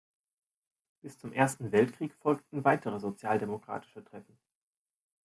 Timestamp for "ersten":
1.31-1.71